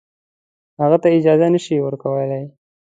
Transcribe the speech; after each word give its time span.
هغه 0.81 0.97
ته 1.03 1.07
اجازه 1.17 1.47
نه 1.53 1.59
شي 1.65 1.75
ورکولای. 1.81 2.43